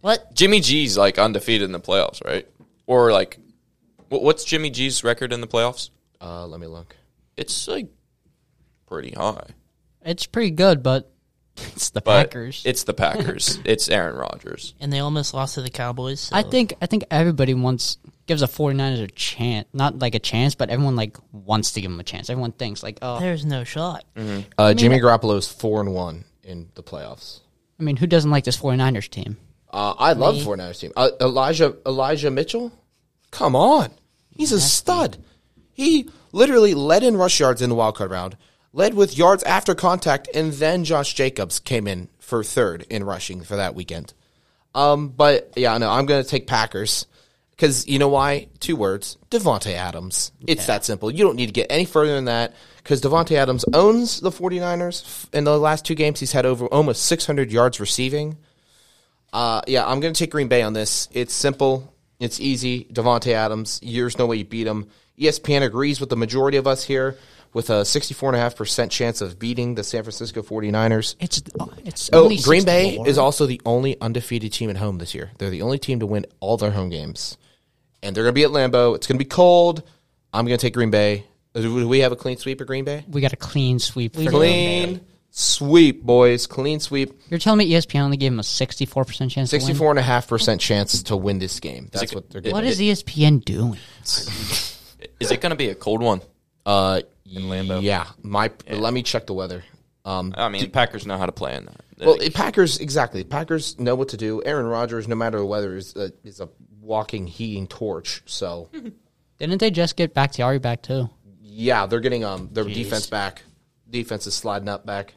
What? 0.00 0.34
Jimmy 0.34 0.60
G's 0.60 0.96
like 0.98 1.18
undefeated 1.18 1.64
in 1.66 1.72
the 1.72 1.80
playoffs, 1.80 2.24
right? 2.24 2.48
Or 2.86 3.12
like, 3.12 3.38
wh- 4.08 4.22
what's 4.22 4.44
Jimmy 4.44 4.70
G's 4.70 5.04
record 5.04 5.32
in 5.32 5.40
the 5.42 5.46
playoffs? 5.46 5.90
Uh, 6.20 6.46
let 6.46 6.60
me 6.60 6.66
look. 6.66 6.96
It's 7.36 7.66
like 7.68 7.88
pretty 8.86 9.10
high. 9.12 9.46
It's 10.02 10.26
pretty 10.26 10.50
good, 10.50 10.82
but 10.82 11.10
it's 11.56 11.90
the 11.90 12.00
But 12.00 12.26
Packers. 12.26 12.62
It's 12.64 12.84
the 12.84 12.94
Packers. 12.94 13.58
it's 13.64 13.88
Aaron 13.88 14.16
Rodgers. 14.16 14.74
And 14.80 14.92
they 14.92 14.98
almost 15.00 15.34
lost 15.34 15.54
to 15.54 15.62
the 15.62 15.70
Cowboys. 15.70 16.20
so- 16.20 16.36
I 16.36 16.42
think 16.42 16.74
I 16.82 16.86
think 16.86 17.04
everybody 17.10 17.54
wants 17.54 17.98
gives 18.26 18.42
a 18.42 18.46
49ers 18.46 19.02
a 19.02 19.06
chance, 19.08 19.68
not 19.72 19.98
like 19.98 20.14
a 20.14 20.18
chance, 20.18 20.54
but 20.54 20.70
everyone 20.70 20.96
like 20.96 21.16
wants 21.32 21.72
to 21.72 21.80
give 21.80 21.90
them 21.90 22.00
a 22.00 22.04
chance. 22.04 22.30
Everyone 22.30 22.52
thinks 22.52 22.82
like, 22.82 22.98
oh, 23.02 23.20
there's 23.20 23.44
no 23.44 23.64
shot. 23.64 24.04
Uh, 24.56 24.74
Jimmy 24.74 24.98
Garoppolo 24.98 25.36
is 25.36 25.46
4 25.50 25.82
and 25.82 25.92
1 25.94 26.24
in 26.42 26.68
the 26.74 26.82
playoffs. 26.82 27.40
I 27.78 27.82
mean, 27.82 27.96
who 27.96 28.06
doesn't 28.06 28.30
like 28.30 28.44
this 28.44 28.56
49ers 28.56 29.08
team? 29.10 29.36
Uh, 29.70 29.94
I 29.98 30.12
love 30.12 30.36
the 30.38 30.44
49ers 30.44 30.80
team. 30.80 30.92
Uh, 30.96 31.10
Elijah 31.20 31.76
Elijah 31.86 32.30
Mitchell, 32.30 32.72
come 33.30 33.54
on, 33.56 33.90
he's 34.30 34.52
a 34.52 34.60
stud. 34.60 35.18
He 35.74 36.08
literally 36.32 36.74
led 36.74 37.02
in 37.02 37.16
rush 37.16 37.38
yards 37.40 37.60
in 37.60 37.68
the 37.68 37.76
wildcard 37.76 38.10
round, 38.10 38.36
led 38.72 38.94
with 38.94 39.18
yards 39.18 39.42
after 39.42 39.74
contact, 39.74 40.28
and 40.34 40.52
then 40.54 40.84
Josh 40.84 41.14
Jacobs 41.14 41.58
came 41.58 41.86
in 41.86 42.08
for 42.18 42.42
third 42.42 42.86
in 42.88 43.04
rushing 43.04 43.42
for 43.42 43.56
that 43.56 43.74
weekend. 43.74 44.14
Um, 44.74 45.08
but 45.08 45.52
yeah, 45.56 45.76
no, 45.78 45.90
I'm 45.90 46.06
gonna 46.06 46.24
take 46.24 46.46
Packers 46.46 47.06
because 47.50 47.86
you 47.86 47.98
know 47.98 48.08
why? 48.08 48.48
Two 48.60 48.76
words: 48.76 49.18
Davante 49.30 49.72
Adams. 49.72 50.32
It's 50.46 50.66
that 50.66 50.84
simple. 50.84 51.10
You 51.10 51.24
don't 51.24 51.36
need 51.36 51.46
to 51.46 51.52
get 51.52 51.66
any 51.70 51.84
further 51.84 52.14
than 52.14 52.24
that 52.24 52.54
because 52.84 53.00
Davante 53.00 53.36
Adams 53.36 53.64
owns 53.72 54.20
the 54.20 54.30
49ers. 54.30 55.32
In 55.32 55.44
the 55.44 55.58
last 55.58 55.84
two 55.84 55.94
games, 55.94 56.20
he's 56.20 56.32
had 56.32 56.44
over 56.44 56.66
almost 56.66 57.04
600 57.06 57.50
yards 57.50 57.80
receiving. 57.80 58.36
Uh, 59.32 59.62
yeah, 59.66 59.86
I'm 59.86 60.00
going 60.00 60.12
to 60.12 60.18
take 60.18 60.30
Green 60.30 60.48
Bay 60.48 60.62
on 60.62 60.74
this. 60.74 61.08
It's 61.10 61.32
simple. 61.32 61.92
It's 62.20 62.38
easy. 62.38 62.84
Davante 62.92 63.32
Adams, 63.32 63.80
there's 63.82 64.18
no 64.18 64.26
way 64.26 64.36
you 64.36 64.44
beat 64.44 64.66
him. 64.66 64.88
ESPN 65.18 65.62
agrees 65.62 66.00
with 66.00 66.08
the 66.08 66.16
majority 66.16 66.56
of 66.56 66.66
us 66.66 66.84
here 66.84 67.16
with 67.52 67.70
a 67.70 67.82
64.5% 67.82 68.90
chance 68.90 69.20
of 69.20 69.38
beating 69.38 69.76
the 69.76 69.84
San 69.84 70.02
Francisco 70.02 70.42
49ers. 70.42 71.14
It's 71.20 71.40
it's 71.84 72.10
Oh, 72.12 72.24
only 72.24 72.36
Green 72.38 72.64
Bay 72.64 72.98
is 73.06 73.16
also 73.16 73.46
the 73.46 73.60
only 73.64 74.00
undefeated 74.00 74.52
team 74.52 74.70
at 74.70 74.76
home 74.76 74.98
this 74.98 75.14
year. 75.14 75.30
They're 75.38 75.50
the 75.50 75.62
only 75.62 75.78
team 75.78 76.00
to 76.00 76.06
win 76.06 76.26
all 76.40 76.56
their 76.56 76.72
home 76.72 76.90
games. 76.90 77.36
And 78.02 78.14
they're 78.14 78.24
going 78.24 78.34
to 78.34 78.38
be 78.38 78.42
at 78.44 78.50
Lambeau. 78.50 78.96
It's 78.96 79.06
going 79.06 79.18
to 79.18 79.24
be 79.24 79.28
cold. 79.28 79.82
I'm 80.32 80.46
going 80.46 80.58
to 80.58 80.60
take 80.60 80.74
Green 80.74 80.90
Bay. 80.90 81.24
Uh, 81.54 81.60
Do 81.60 81.86
we 81.88 82.00
have 82.00 82.10
a 82.10 82.16
clean 82.16 82.36
sweep 82.36 82.60
at 82.60 82.66
Green 82.66 82.84
Bay? 82.84 83.04
we 83.08 83.20
got 83.20 83.32
a 83.32 83.36
clean 83.36 83.78
sweep. 83.78 84.14
For 84.14 84.22
Green 84.24 84.32
Bay. 84.32 84.84
Clean 84.86 85.00
sweep, 85.30 86.02
boys. 86.02 86.48
Clean 86.48 86.80
sweep. 86.80 87.12
You're 87.30 87.38
telling 87.38 87.58
me 87.58 87.70
ESPN 87.70 88.00
only 88.00 88.16
gave 88.16 88.32
him 88.32 88.40
a 88.40 88.42
64 88.42 89.04
percent 89.04 89.30
chance. 89.30 89.50
to 89.50 89.58
win? 89.58 89.66
64.5% 89.76 90.58
chance 90.58 91.04
to 91.04 91.16
win 91.16 91.38
this 91.38 91.60
game. 91.60 91.88
That's 91.92 92.12
what 92.12 92.30
they're 92.30 92.40
getting. 92.40 92.52
What 92.54 92.64
is 92.64 92.80
ESPN 92.80 93.44
doing? 93.44 93.78
Is 95.20 95.30
it 95.30 95.40
going 95.40 95.50
to 95.50 95.56
be 95.56 95.68
a 95.68 95.74
cold 95.74 96.02
one? 96.02 96.20
Uh, 96.66 97.02
in 97.26 97.42
Lambeau? 97.42 97.82
Yeah, 97.82 98.06
my. 98.22 98.50
Let 98.68 98.92
me 98.92 99.02
check 99.02 99.26
the 99.26 99.34
weather. 99.34 99.64
Um, 100.04 100.34
I 100.36 100.48
mean, 100.48 100.70
Packers 100.70 101.06
know 101.06 101.16
how 101.16 101.26
to 101.26 101.32
play 101.32 101.56
in 101.56 101.64
that. 101.66 101.80
well, 101.98 102.18
the 102.18 102.30
Packers 102.30 102.78
exactly. 102.78 103.24
Packers 103.24 103.78
know 103.78 103.94
what 103.94 104.10
to 104.10 104.16
do. 104.16 104.42
Aaron 104.44 104.66
Rodgers, 104.66 105.08
no 105.08 105.14
matter 105.14 105.38
the 105.38 105.46
weather, 105.46 105.76
is 105.76 105.96
a, 105.96 106.12
is 106.24 106.40
a 106.40 106.48
walking 106.80 107.26
heating 107.26 107.66
torch. 107.66 108.22
So 108.26 108.68
Didn't 109.38 109.58
they 109.58 109.70
just 109.70 109.96
get 109.96 110.14
Bakhtiari 110.14 110.58
back 110.58 110.82
too? 110.82 111.08
yeah, 111.40 111.86
they're 111.86 112.00
getting 112.00 112.24
um 112.24 112.48
their 112.52 112.64
defense 112.64 113.06
back. 113.06 113.42
Defense 113.88 114.26
is 114.26 114.34
sliding 114.34 114.68
up 114.68 114.84
back. 114.84 115.14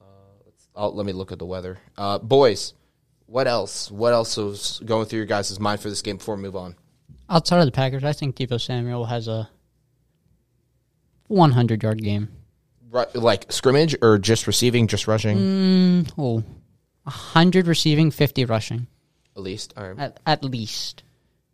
Uh, 0.00 0.04
let's, 0.44 0.68
oh, 0.74 0.88
let 0.88 1.06
me 1.06 1.12
look 1.12 1.32
at 1.32 1.38
the 1.38 1.46
weather. 1.46 1.78
Uh, 1.96 2.18
boys, 2.18 2.74
what 3.26 3.46
else? 3.46 3.90
What 3.90 4.12
else 4.12 4.36
was 4.36 4.82
going 4.84 5.06
through 5.06 5.18
your 5.18 5.26
guys' 5.26 5.58
mind 5.60 5.80
for 5.80 5.88
this 5.88 6.02
game 6.02 6.16
before 6.16 6.36
we 6.36 6.42
move 6.42 6.56
on? 6.56 6.74
Outside 7.28 7.60
of 7.60 7.66
the 7.66 7.72
Packers, 7.72 8.04
I 8.04 8.12
think 8.12 8.36
Deebo 8.36 8.60
Samuel 8.60 9.06
has 9.06 9.28
a 9.28 9.48
100 11.28 11.82
yard 11.82 12.02
game. 12.02 12.28
Right, 12.90 13.12
like 13.14 13.50
scrimmage 13.50 13.96
or 14.02 14.18
just 14.18 14.46
receiving, 14.46 14.86
just 14.86 15.08
rushing, 15.08 15.36
mm, 15.36 16.12
Oh, 16.16 16.44
100 17.04 17.66
receiving, 17.66 18.10
50 18.10 18.44
rushing 18.44 18.86
at 19.36 19.42
least. 19.42 19.74
Right. 19.76 19.98
at, 19.98 20.20
at 20.26 20.44
least. 20.44 21.02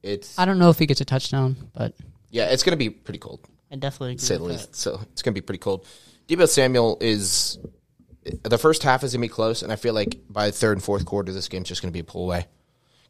It's 0.02 0.38
I 0.38 0.44
don't 0.44 0.58
know 0.58 0.70
if 0.70 0.78
he 0.78 0.86
gets 0.86 1.00
a 1.00 1.04
touchdown, 1.04 1.56
but 1.72 1.94
yeah, 2.30 2.46
it's 2.46 2.62
going 2.62 2.72
to 2.72 2.76
be 2.76 2.90
pretty 2.90 3.18
cold. 3.18 3.40
I 3.70 3.76
definitely 3.76 4.12
agree 4.12 4.24
say 4.24 4.36
the 4.36 4.44
least. 4.44 4.74
So 4.74 5.00
it's 5.12 5.22
going 5.22 5.34
to 5.34 5.40
be 5.40 5.44
pretty 5.44 5.58
cold. 5.58 5.86
Deebo 6.28 6.48
Samuel 6.48 6.98
is 7.00 7.58
the 8.42 8.58
first 8.58 8.82
half 8.82 9.02
is 9.04 9.12
going 9.12 9.22
to 9.22 9.28
be 9.28 9.32
close, 9.32 9.62
and 9.62 9.72
I 9.72 9.76
feel 9.76 9.94
like 9.94 10.20
by 10.28 10.46
the 10.46 10.52
third 10.52 10.72
and 10.76 10.82
fourth 10.84 11.04
quarter, 11.04 11.32
this 11.32 11.48
game's 11.48 11.68
just 11.68 11.82
going 11.82 11.90
to 11.90 11.92
be 11.92 12.00
a 12.00 12.04
pull 12.04 12.24
away. 12.24 12.46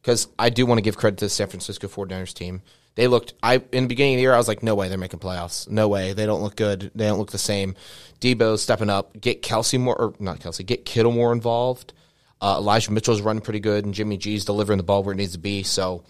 Because 0.00 0.28
I 0.38 0.50
do 0.50 0.66
want 0.66 0.78
to 0.78 0.82
give 0.82 0.96
credit 0.96 1.18
to 1.18 1.26
the 1.26 1.30
San 1.30 1.48
Francisco 1.48 1.88
49ers 1.88 2.34
team. 2.34 2.62
They 2.94 3.06
looked, 3.06 3.34
I 3.42 3.62
in 3.72 3.84
the 3.84 3.88
beginning 3.88 4.14
of 4.14 4.18
the 4.18 4.22
year, 4.22 4.34
I 4.34 4.38
was 4.38 4.48
like, 4.48 4.62
no 4.62 4.74
way 4.74 4.88
they're 4.88 4.98
making 4.98 5.20
playoffs. 5.20 5.68
No 5.68 5.88
way. 5.88 6.12
They 6.12 6.26
don't 6.26 6.42
look 6.42 6.56
good. 6.56 6.90
They 6.94 7.06
don't 7.06 7.18
look 7.18 7.30
the 7.30 7.38
same. 7.38 7.74
Deebo's 8.20 8.62
stepping 8.62 8.90
up. 8.90 9.18
Get 9.20 9.42
Kelsey 9.42 9.78
more, 9.78 9.96
or 9.96 10.14
not 10.18 10.40
Kelsey, 10.40 10.64
get 10.64 10.84
Kittle 10.84 11.12
more 11.12 11.32
involved. 11.32 11.92
Uh, 12.40 12.56
Elijah 12.58 12.90
Mitchell's 12.90 13.20
running 13.20 13.42
pretty 13.42 13.60
good, 13.60 13.84
and 13.84 13.94
Jimmy 13.94 14.16
G's 14.16 14.44
delivering 14.44 14.78
the 14.78 14.82
ball 14.82 15.02
where 15.02 15.12
it 15.12 15.16
needs 15.16 15.32
to 15.32 15.38
be. 15.38 15.62
So 15.62 16.04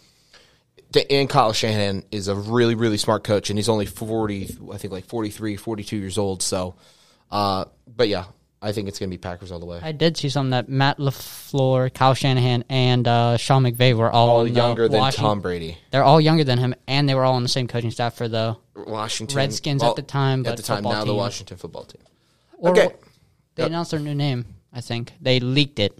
and 1.09 1.29
Kyle 1.29 1.53
Shanahan 1.53 2.05
is 2.11 2.29
a 2.29 2.35
really, 2.35 2.75
really 2.75 2.97
smart 2.97 3.25
coach, 3.25 3.51
and 3.51 3.59
he's 3.59 3.69
only 3.69 3.87
40, 3.87 4.59
I 4.73 4.77
think 4.77 4.93
like 4.93 5.05
43, 5.07 5.57
42 5.57 5.97
years 5.97 6.19
old. 6.19 6.43
So, 6.43 6.75
uh, 7.31 7.67
but 7.87 8.09
yeah, 8.09 8.25
I 8.62 8.73
think 8.73 8.89
it's 8.89 8.99
going 8.99 9.09
to 9.11 9.15
be 9.17 9.19
Packers 9.19 9.51
all 9.53 9.59
the 9.59 9.65
way. 9.67 9.81
I 9.83 9.93
did 9.93 10.19
see 10.19 10.29
something 10.29 10.50
that 10.50 10.69
Matt 10.69 10.99
LaFleur, 10.99 11.93
Kyle 11.95 12.12
Shanahan, 12.12 12.62
and 12.69 13.09
uh, 13.09 13.37
Sean 13.38 13.62
McVay 13.62 13.95
were 13.97 14.11
all, 14.11 14.29
all 14.29 14.47
younger 14.47 14.87
than 14.87 15.00
Washington- 15.00 15.25
Tom 15.25 15.40
Brady. 15.40 15.79
They're 15.90 16.05
all 16.05 16.21
younger 16.21 16.45
than 16.45 16.59
him, 16.59 16.75
and 16.87 17.09
they 17.09 17.14
were 17.14 17.25
all 17.25 17.35
on 17.37 17.43
the 17.43 17.49
same 17.49 17.67
coaching 17.69 17.90
staff 17.90 18.14
for 18.14 18.29
the 18.29 18.57
Washington. 18.76 19.35
Redskins 19.37 19.83
at 19.83 19.97
the 19.97 20.02
time, 20.02 20.45
At 20.45 20.59
the 20.59 20.62
time, 20.62 20.85
now 20.85 21.05
the. 21.05 21.14
Washington 21.14 21.57
football 21.57 21.85
team. 21.85 22.02
or 22.59 22.71
Okay. 22.73 22.88
They 23.55 23.64
announced 23.64 23.93
their 23.93 24.00
new 24.00 24.14
name. 24.14 24.45
I 24.73 24.81
think 24.83 25.12
they 25.21 25.40
leaked 25.40 25.79
it. 25.79 25.99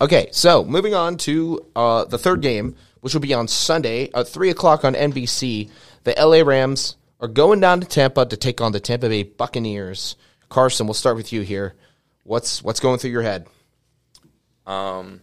Okay, 0.00 0.28
so 0.32 0.64
moving 0.64 0.94
on 0.94 1.16
to 1.18 1.64
uh, 1.74 2.04
the 2.04 2.18
third 2.18 2.40
game, 2.42 2.76
which 3.00 3.14
will 3.14 3.20
be 3.20 3.32
on 3.32 3.48
Sunday 3.48 4.10
at 4.14 4.28
3 4.28 4.50
o'clock 4.50 4.84
on 4.84 4.94
NBC. 4.94 5.70
The 6.04 6.14
LA 6.18 6.42
Rams 6.42 6.96
are 7.20 7.28
going 7.28 7.60
down 7.60 7.80
to 7.80 7.86
Tampa 7.86 8.26
to 8.26 8.36
take 8.36 8.60
on 8.60 8.72
the 8.72 8.80
Tampa 8.80 9.08
Bay 9.08 9.22
Buccaneers. 9.22 10.16
Carson, 10.48 10.86
we'll 10.86 10.94
start 10.94 11.16
with 11.16 11.32
you 11.32 11.42
here. 11.42 11.74
What's 12.24 12.62
what's 12.62 12.80
going 12.80 12.98
through 12.98 13.10
your 13.10 13.22
head? 13.22 13.46
Um, 14.66 15.20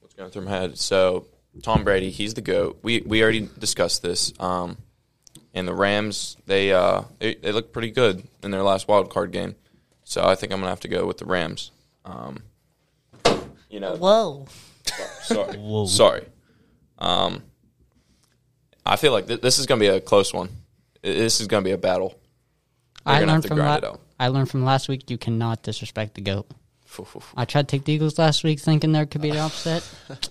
what's 0.00 0.14
going 0.14 0.30
through 0.30 0.42
my 0.42 0.50
head? 0.50 0.78
So 0.78 1.26
Tom 1.62 1.84
Brady, 1.84 2.10
he's 2.10 2.34
the 2.34 2.40
goat. 2.40 2.78
We 2.82 3.00
we 3.00 3.22
already 3.22 3.48
discussed 3.58 4.02
this. 4.02 4.32
Um, 4.40 4.78
and 5.54 5.68
the 5.68 5.74
Rams, 5.74 6.36
they 6.46 6.72
uh 6.72 7.02
they, 7.18 7.34
they 7.36 7.52
look 7.52 7.72
pretty 7.72 7.90
good 7.90 8.26
in 8.42 8.50
their 8.50 8.62
last 8.62 8.88
wild 8.88 9.10
card 9.10 9.30
game. 9.30 9.54
So 10.02 10.24
I 10.24 10.34
think 10.34 10.52
I'm 10.52 10.58
gonna 10.58 10.70
have 10.70 10.80
to 10.80 10.88
go 10.88 11.06
with 11.06 11.18
the 11.18 11.24
Rams. 11.24 11.70
Um, 12.04 12.42
you 13.70 13.80
know. 13.80 13.96
Whoa. 13.96 14.46
sorry, 15.22 15.86
sorry. 15.88 16.26
Um, 16.98 17.42
I 18.84 18.96
feel 18.96 19.12
like 19.12 19.26
th- 19.28 19.40
this 19.40 19.58
is 19.58 19.66
gonna 19.66 19.80
be 19.80 19.86
a 19.86 20.00
close 20.00 20.34
one. 20.34 20.48
This 21.02 21.40
is 21.40 21.46
gonna 21.46 21.62
be 21.64 21.70
a 21.70 21.78
battle. 21.78 22.18
They're 23.04 23.14
I 23.14 23.20
gonna 23.20 23.32
have 23.32 23.34
learned 23.36 23.42
to 23.42 23.48
from 23.48 23.56
grind 23.58 23.82
la- 23.82 23.88
it 23.88 23.92
out. 23.94 24.00
I 24.18 24.28
learned 24.28 24.50
from 24.50 24.64
last 24.64 24.88
week 24.88 25.10
you 25.10 25.18
cannot 25.18 25.62
disrespect 25.62 26.14
the 26.14 26.20
goat. 26.20 26.46
I 27.36 27.44
tried 27.44 27.68
to 27.68 27.76
take 27.76 27.84
the 27.84 27.92
Eagles 27.92 28.18
last 28.18 28.44
week, 28.44 28.60
thinking 28.60 28.92
there 28.92 29.06
could 29.06 29.20
be 29.22 29.30
an 29.30 29.38
upset. 29.38 29.88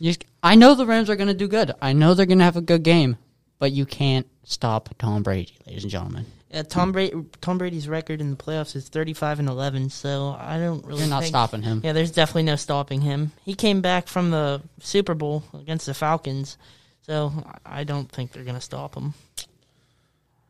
You, 0.00 0.14
I 0.42 0.54
know 0.54 0.74
the 0.74 0.86
Rams 0.86 1.10
are 1.10 1.16
going 1.16 1.26
to 1.28 1.34
do 1.34 1.48
good. 1.48 1.72
I 1.82 1.92
know 1.92 2.14
they're 2.14 2.24
going 2.24 2.38
to 2.38 2.44
have 2.44 2.56
a 2.56 2.60
good 2.60 2.84
game, 2.84 3.16
but 3.58 3.72
you 3.72 3.84
can't 3.84 4.28
stop 4.44 4.88
Tom 4.98 5.24
Brady, 5.24 5.56
ladies 5.66 5.82
and 5.82 5.90
gentlemen. 5.90 6.26
Yeah, 6.52 6.62
Tom 6.62 6.92
Brady. 6.92 7.16
Tom 7.40 7.58
Brady's 7.58 7.88
record 7.88 8.20
in 8.20 8.30
the 8.30 8.36
playoffs 8.36 8.74
is 8.76 8.88
thirty-five 8.88 9.38
and 9.38 9.48
eleven. 9.48 9.90
So 9.90 10.36
I 10.38 10.58
don't 10.58 10.84
really. 10.86 11.00
You're 11.00 11.10
not 11.10 11.22
think- 11.22 11.32
stopping 11.32 11.62
him. 11.62 11.80
Yeah, 11.84 11.92
there's 11.92 12.12
definitely 12.12 12.44
no 12.44 12.56
stopping 12.56 13.00
him. 13.00 13.32
He 13.44 13.54
came 13.54 13.80
back 13.80 14.06
from 14.08 14.30
the 14.30 14.62
Super 14.80 15.14
Bowl 15.14 15.42
against 15.52 15.84
the 15.86 15.94
Falcons, 15.94 16.56
So 17.02 17.32
I 17.66 17.84
don't 17.84 18.10
think 18.10 18.32
they're 18.32 18.44
going 18.44 18.54
to 18.54 18.60
stop 18.62 18.94
him. 18.94 19.14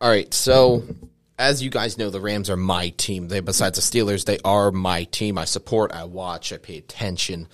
All 0.00 0.08
right, 0.10 0.32
so 0.32 0.84
as 1.38 1.62
you 1.62 1.70
guys 1.70 1.96
know, 1.96 2.10
the 2.10 2.20
Rams 2.20 2.50
are 2.50 2.56
my 2.56 2.88
team. 2.90 3.28
They 3.28 3.40
besides 3.40 3.76
the 3.76 3.82
Steelers, 3.82 4.24
they 4.24 4.38
are 4.44 4.72
my 4.72 5.04
team. 5.04 5.38
I 5.38 5.44
support, 5.44 5.92
I 5.92 6.04
watch, 6.04 6.52
I 6.52 6.58
pay 6.58 6.78
attention. 6.78 7.48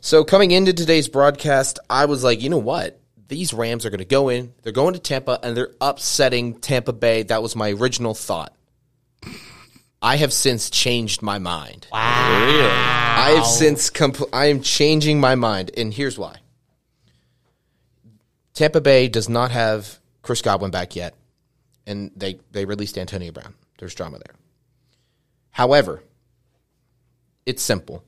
So 0.00 0.24
coming 0.24 0.50
into 0.50 0.72
today's 0.72 1.08
broadcast, 1.08 1.78
I 1.88 2.04
was 2.06 2.22
like, 2.22 2.42
you 2.42 2.50
know 2.50 2.58
what? 2.58 3.00
These 3.28 3.54
Rams 3.54 3.86
are 3.86 3.90
going 3.90 3.98
to 3.98 4.04
go 4.04 4.28
in. 4.28 4.52
They're 4.62 4.72
going 4.72 4.94
to 4.94 5.00
Tampa, 5.00 5.38
and 5.42 5.56
they're 5.56 5.74
upsetting 5.80 6.58
Tampa 6.58 6.92
Bay. 6.92 7.22
That 7.22 7.42
was 7.42 7.54
my 7.54 7.70
original 7.72 8.14
thought. 8.14 8.54
I 10.02 10.16
have 10.16 10.32
since 10.32 10.70
changed 10.70 11.22
my 11.22 11.38
mind. 11.38 11.86
Really? 11.92 12.66
I 12.66 13.34
have 13.36 13.46
since 13.46 13.90
compl- 13.90 14.30
I 14.32 14.46
am 14.46 14.62
changing 14.62 15.20
my 15.20 15.34
mind, 15.34 15.70
and 15.76 15.92
here's 15.92 16.18
why. 16.18 16.36
Tampa 18.54 18.80
Bay 18.80 19.08
does 19.08 19.28
not 19.28 19.50
have 19.50 19.98
Chris 20.22 20.42
Godwin 20.42 20.70
back 20.70 20.96
yet, 20.96 21.14
and 21.90 22.10
they 22.16 22.38
they 22.52 22.64
released 22.64 22.96
Antonio 22.96 23.32
Brown. 23.32 23.54
There's 23.78 23.94
drama 23.94 24.18
there. 24.18 24.34
However, 25.50 26.02
it's 27.44 27.62
simple. 27.62 28.04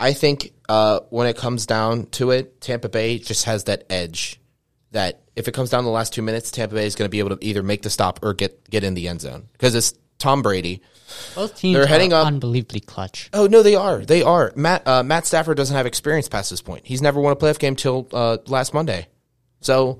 I 0.00 0.12
think 0.12 0.52
uh, 0.68 1.00
when 1.10 1.26
it 1.26 1.36
comes 1.36 1.66
down 1.66 2.06
to 2.06 2.30
it, 2.30 2.60
Tampa 2.60 2.88
Bay 2.88 3.18
just 3.18 3.44
has 3.46 3.64
that 3.64 3.84
edge. 3.90 4.40
That 4.92 5.22
if 5.36 5.48
it 5.48 5.52
comes 5.52 5.70
down 5.70 5.82
to 5.82 5.84
the 5.84 5.90
last 5.90 6.12
two 6.12 6.22
minutes, 6.22 6.50
Tampa 6.50 6.74
Bay 6.74 6.86
is 6.86 6.94
going 6.94 7.06
to 7.06 7.10
be 7.10 7.18
able 7.18 7.36
to 7.36 7.44
either 7.44 7.62
make 7.62 7.82
the 7.82 7.90
stop 7.90 8.20
or 8.22 8.34
get 8.34 8.68
get 8.70 8.84
in 8.84 8.94
the 8.94 9.08
end 9.08 9.20
zone 9.20 9.48
because 9.52 9.74
it's 9.74 9.94
Tom 10.18 10.42
Brady. 10.42 10.82
Both 11.34 11.56
teams 11.56 11.74
They're 11.74 11.84
are 11.84 11.86
heading 11.86 12.12
up- 12.12 12.26
unbelievably 12.26 12.80
clutch. 12.80 13.30
Oh 13.32 13.46
no, 13.46 13.62
they 13.62 13.74
are. 13.74 14.04
They 14.04 14.22
are. 14.22 14.52
Matt 14.56 14.86
uh, 14.86 15.02
Matt 15.02 15.26
Stafford 15.26 15.56
doesn't 15.56 15.76
have 15.76 15.86
experience 15.86 16.28
past 16.28 16.50
this 16.50 16.62
point. 16.62 16.86
He's 16.86 17.02
never 17.02 17.20
won 17.20 17.32
a 17.32 17.36
playoff 17.36 17.58
game 17.58 17.76
till 17.76 18.08
uh, 18.12 18.38
last 18.46 18.72
Monday. 18.74 19.08
So, 19.60 19.98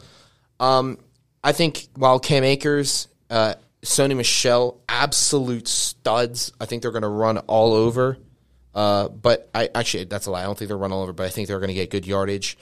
um, 0.60 0.98
I 1.42 1.52
think 1.52 1.86
while 1.94 2.18
Cam 2.18 2.44
Akers, 2.44 3.08
uh, 3.30 3.54
Sony 3.82 4.16
Michel, 4.16 4.80
absolute 4.88 5.68
studs. 5.68 6.52
I 6.60 6.66
think 6.66 6.82
they're 6.82 6.90
going 6.90 7.02
to 7.02 7.08
run 7.08 7.38
all 7.38 7.72
over. 7.72 8.18
Uh, 8.74 9.08
but 9.08 9.48
I 9.54 9.70
actually 9.74 10.04
that's 10.04 10.26
a 10.26 10.30
lie. 10.30 10.42
I 10.42 10.44
don't 10.44 10.56
think 10.58 10.68
they're 10.68 10.76
run 10.76 10.92
all 10.92 11.02
over, 11.02 11.12
but 11.12 11.26
I 11.26 11.30
think 11.30 11.48
they're 11.48 11.58
going 11.58 11.68
to 11.68 11.74
get 11.74 11.90
good 11.90 12.06
yardage. 12.06 12.58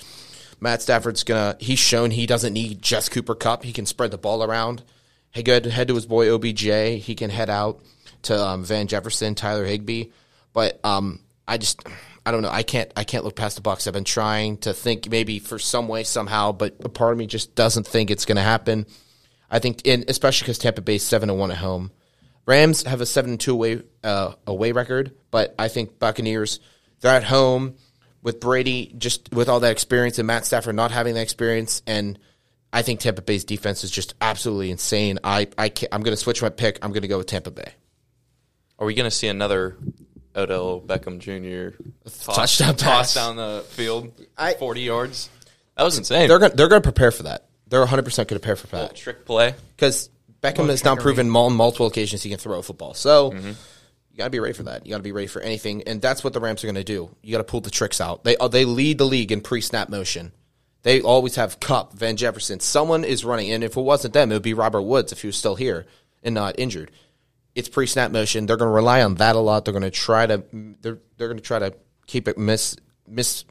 Matt 0.60 0.80
Stafford's 0.82 1.24
gonna. 1.24 1.56
He's 1.60 1.78
shown 1.78 2.10
he 2.10 2.26
doesn't 2.26 2.52
need 2.52 2.80
just 2.80 3.10
Cooper 3.10 3.34
Kupp. 3.34 3.62
He 3.62 3.72
can 3.72 3.86
spread 3.86 4.10
the 4.10 4.18
ball 4.18 4.42
around. 4.42 4.82
Hey, 5.30 5.42
good. 5.42 5.66
Head 5.66 5.88
to 5.88 5.94
his 5.94 6.06
boy 6.06 6.32
OBJ. 6.32 7.02
He 7.02 7.14
can 7.14 7.28
head 7.28 7.50
out 7.50 7.82
to 8.22 8.42
um, 8.42 8.64
Van 8.64 8.86
Jefferson, 8.86 9.34
Tyler 9.34 9.66
Higbee. 9.66 10.06
But 10.54 10.80
um, 10.82 11.20
I 11.46 11.58
just, 11.58 11.86
I 12.26 12.32
don't 12.32 12.42
know. 12.42 12.50
I 12.50 12.64
can't, 12.64 12.92
I 12.96 13.04
can't 13.04 13.24
look 13.24 13.36
past 13.36 13.54
the 13.54 13.62
Bucks. 13.62 13.86
I've 13.86 13.94
been 13.94 14.02
trying 14.02 14.58
to 14.58 14.74
think 14.74 15.08
maybe 15.08 15.38
for 15.38 15.60
some 15.60 15.86
way 15.86 16.02
somehow, 16.02 16.50
but 16.50 16.74
a 16.84 16.88
part 16.88 17.12
of 17.12 17.18
me 17.18 17.26
just 17.28 17.54
doesn't 17.54 17.86
think 17.86 18.10
it's 18.10 18.24
going 18.24 18.36
to 18.36 18.42
happen. 18.42 18.86
I 19.48 19.60
think, 19.60 19.86
in, 19.86 20.04
especially 20.08 20.44
because 20.44 20.58
Tampa 20.58 20.80
Bay's 20.80 21.04
seven 21.04 21.30
and 21.30 21.38
one 21.38 21.52
at 21.52 21.58
home. 21.58 21.92
Rams 22.44 22.82
have 22.82 23.00
a 23.00 23.06
seven 23.06 23.32
and 23.32 23.40
two 23.40 23.52
away 23.52 23.82
uh, 24.02 24.34
away 24.46 24.72
record, 24.72 25.12
but 25.30 25.54
I 25.58 25.68
think 25.68 25.98
Buccaneers 25.98 26.60
they're 27.00 27.14
at 27.14 27.24
home 27.24 27.76
with 28.22 28.40
Brady 28.40 28.92
just 28.98 29.32
with 29.32 29.48
all 29.48 29.60
that 29.60 29.72
experience 29.72 30.18
and 30.18 30.26
Matt 30.26 30.46
Stafford 30.46 30.74
not 30.74 30.90
having 30.90 31.14
that 31.14 31.22
experience, 31.22 31.82
and 31.86 32.18
I 32.72 32.82
think 32.82 33.00
Tampa 33.00 33.22
Bay's 33.22 33.44
defense 33.44 33.84
is 33.84 33.90
just 33.90 34.14
absolutely 34.20 34.70
insane. 34.70 35.18
I 35.24 35.48
I 35.58 35.72
I'm 35.92 36.02
going 36.02 36.12
to 36.12 36.16
switch 36.16 36.42
my 36.42 36.48
pick. 36.48 36.78
I'm 36.82 36.90
going 36.90 37.02
to 37.02 37.08
go 37.08 37.18
with 37.18 37.26
Tampa 37.26 37.50
Bay. 37.50 37.72
Are 38.78 38.86
we 38.86 38.94
going 38.94 39.10
to 39.10 39.16
see 39.16 39.28
another 39.28 39.76
Odell 40.36 40.80
Beckham 40.80 41.18
Jr. 41.18 41.76
toss, 42.04 42.36
Touchdown 42.36 42.74
pass. 42.76 43.14
toss 43.14 43.14
down 43.14 43.36
the 43.36 43.64
field, 43.68 44.12
I- 44.36 44.54
forty 44.54 44.82
yards? 44.82 45.30
That 45.76 45.84
was 45.84 45.98
insane. 45.98 46.28
They're 46.28 46.38
going 46.38 46.54
they're 46.56 46.68
going 46.68 46.82
to 46.82 46.86
prepare 46.86 47.10
for 47.10 47.24
that. 47.24 47.46
They're 47.68 47.80
100 47.80 48.04
percent 48.04 48.28
going 48.28 48.38
to 48.38 48.40
prepare 48.40 48.56
for 48.56 48.66
Little 48.76 48.88
that 48.88 48.96
trick 48.96 49.24
play. 49.24 49.54
because 49.76 50.08
Beckham 50.42 50.68
has 50.68 50.84
now 50.84 50.96
proven 50.96 51.34
on 51.34 51.52
multiple 51.54 51.86
occasions 51.86 52.22
he 52.22 52.30
can 52.30 52.38
throw 52.38 52.58
a 52.58 52.62
football. 52.62 52.94
So. 52.94 53.32
You 54.12 54.20
got 54.20 54.24
to 54.28 54.30
be 54.30 54.40
ready 54.40 54.54
for 54.54 54.62
that. 54.62 54.86
You 54.86 54.92
got 54.92 54.96
to 54.96 55.02
be 55.02 55.12
ready 55.12 55.26
for 55.26 55.42
anything, 55.42 55.82
and 55.82 56.00
that's 56.00 56.24
what 56.24 56.32
the 56.32 56.40
Rams 56.40 56.64
are 56.64 56.66
going 56.66 56.76
to 56.76 56.84
do. 56.84 57.14
You 57.20 57.32
got 57.32 57.36
to 57.38 57.44
pull 57.44 57.60
the 57.60 57.68
tricks 57.70 58.00
out. 58.00 58.24
They 58.24 58.34
uh, 58.38 58.48
they 58.48 58.64
lead 58.64 58.96
the 58.96 59.04
league 59.04 59.30
in 59.30 59.42
pre-snap 59.42 59.90
motion. 59.90 60.32
They 60.84 61.02
always 61.02 61.34
have 61.36 61.60
Kupp, 61.60 61.92
Van 61.92 62.16
Jefferson. 62.16 62.60
Someone 62.60 63.04
is 63.04 63.26
running, 63.26 63.50
and 63.52 63.62
if 63.62 63.76
it 63.76 63.80
wasn't 63.82 64.14
them, 64.14 64.30
it 64.32 64.36
would 64.36 64.42
be 64.42 64.54
Robert 64.54 64.80
Woods 64.80 65.12
if 65.12 65.20
he 65.20 65.26
was 65.26 65.36
still 65.36 65.54
here 65.54 65.84
and 66.22 66.34
not 66.34 66.58
injured. 66.58 66.92
It's 67.56 67.68
pre-snap 67.68 68.12
motion. 68.12 68.46
They're 68.46 68.56
going 68.58 68.68
to 68.68 68.74
rely 68.74 69.02
on 69.02 69.16
that 69.16 69.34
a 69.34 69.40
lot. 69.40 69.64
They're 69.64 69.72
going 69.72 69.82
to 69.82 69.90
try 69.90 70.26
to 70.26 70.44
they're 70.82 70.98
they're 71.16 71.26
going 71.28 71.38
to 71.38 71.42
try 71.42 71.58
to 71.58 71.74
keep 72.06 72.28
it 72.28 72.38
mis 72.38 72.76
mis 73.08 73.44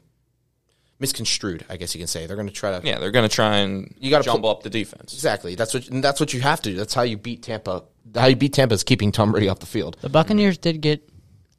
misconstrued. 0.98 1.64
I 1.68 1.76
guess 1.76 1.94
you 1.94 1.98
can 1.98 2.06
say 2.08 2.26
they're 2.26 2.36
going 2.36 2.48
to 2.48 2.54
try 2.54 2.78
to 2.78 2.86
Yeah, 2.86 2.98
they're 2.98 3.10
going 3.10 3.28
to 3.28 3.34
try 3.34 3.58
and 3.58 3.94
You 3.98 4.10
gotta 4.10 4.24
jumble 4.24 4.48
put- 4.50 4.58
up 4.58 4.62
the 4.62 4.70
defense. 4.70 5.12
exactly. 5.12 5.54
That's 5.54 5.74
what 5.74 5.88
and 5.88 6.02
that's 6.02 6.20
what 6.20 6.32
you 6.32 6.40
have 6.40 6.60
to 6.62 6.70
do. 6.70 6.76
That's 6.76 6.94
how 6.94 7.02
you 7.02 7.16
beat 7.16 7.42
Tampa. 7.42 7.84
How 8.14 8.26
you 8.26 8.36
beat 8.36 8.52
Tampa 8.54 8.74
is 8.74 8.84
keeping 8.84 9.12
Tom 9.12 9.32
Brady 9.32 9.48
off 9.48 9.58
the 9.58 9.66
field. 9.66 9.96
The 10.00 10.08
Buccaneers 10.08 10.56
did 10.58 10.80
get 10.80 11.06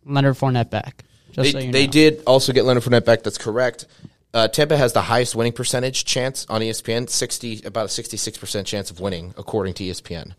Leonard 0.06 0.36
Fournette 0.38 0.70
back. 0.70 1.04
Just 1.32 1.44
They, 1.44 1.52
so 1.52 1.60
you 1.60 1.72
they 1.72 1.86
know. 1.86 1.92
did 1.92 2.24
also 2.26 2.54
get 2.54 2.64
Leonard 2.66 2.84
Fournette 2.84 3.06
back. 3.06 3.24
That's 3.24 3.38
correct. 3.38 3.86
Uh, 4.34 4.48
Tampa 4.48 4.78
has 4.78 4.94
the 4.94 5.02
highest 5.02 5.36
winning 5.36 5.54
percentage 5.54 6.06
chance 6.06 6.46
on 6.50 6.62
ESPN, 6.62 7.10
sixty 7.10 7.62
about 7.64 7.86
a 7.86 7.90
sixty 7.90 8.18
six 8.18 8.38
percent 8.38 8.66
chance 8.68 8.90
of 8.90 9.00
winning 9.00 9.34
according 9.38 9.74
to 9.76 9.84
ESPN. 9.84 10.34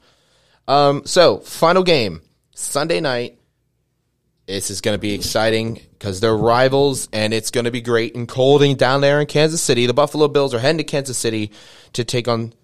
Um, 0.68 1.02
so 1.06 1.38
final 1.38 1.82
game 1.82 2.22
Sunday 2.54 3.00
night. 3.00 3.38
This 4.46 4.70
is 4.70 4.80
going 4.80 4.94
to 4.94 5.00
be 5.00 5.12
exciting 5.12 5.80
because 5.92 6.20
they're 6.20 6.34
rivals, 6.36 7.08
and 7.12 7.34
it's 7.34 7.50
going 7.50 7.66
to 7.66 7.70
be 7.70 7.82
great 7.82 8.14
and 8.14 8.26
cold 8.26 8.62
and 8.62 8.78
down 8.78 9.02
there 9.02 9.20
in 9.20 9.26
Kansas 9.26 9.60
City. 9.60 9.84
The 9.86 9.92
Buffalo 9.92 10.26
Bills 10.28 10.54
are 10.54 10.58
heading 10.58 10.78
to 10.78 10.84
Kansas 10.84 11.18
City 11.18 11.50
to 11.94 12.02
take 12.04 12.28
on. 12.28 12.54